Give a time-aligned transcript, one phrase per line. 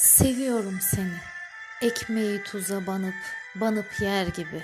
[0.00, 1.20] Seviyorum seni.
[1.82, 3.14] Ekmeği tuza banıp,
[3.54, 4.62] banıp yer gibi.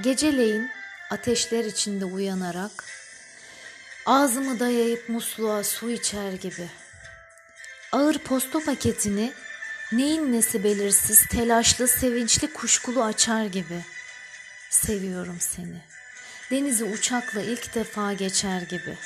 [0.00, 0.70] Geceleyin
[1.10, 2.84] ateşler içinde uyanarak,
[4.06, 6.68] ağzımı dayayıp musluğa su içer gibi.
[7.92, 9.32] Ağır posta paketini
[9.92, 13.84] neyin nesi belirsiz, telaşlı, sevinçli, kuşkulu açar gibi.
[14.70, 15.82] Seviyorum seni.
[16.50, 18.96] Denizi uçakla ilk defa geçer gibi.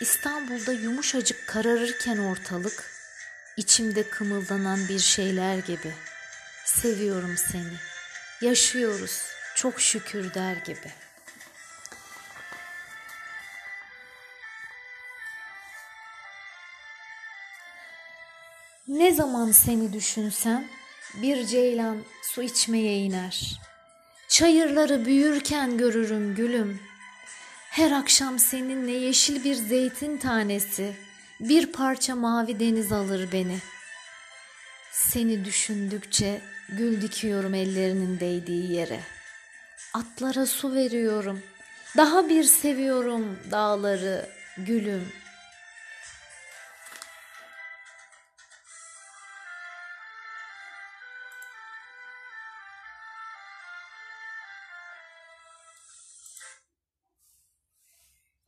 [0.00, 2.94] İstanbul'da yumuşacık kararırken ortalık,
[3.56, 5.92] içimde kımıldanan bir şeyler gibi.
[6.64, 7.78] Seviyorum seni.
[8.40, 9.22] Yaşıyoruz.
[9.54, 10.92] Çok şükür der gibi.
[18.88, 20.64] Ne zaman seni düşünsem
[21.14, 23.60] bir ceylan su içmeye iner.
[24.28, 26.80] Çayırları büyürken görürüm gülüm.
[27.70, 30.96] Her akşam seninle yeşil bir zeytin tanesi,
[31.40, 33.58] bir parça mavi deniz alır beni.
[34.92, 39.00] Seni düşündükçe gül dikiyorum ellerinin değdiği yere.
[39.94, 41.42] Atlara su veriyorum.
[41.96, 44.26] Daha bir seviyorum dağları,
[44.58, 45.12] gülüm.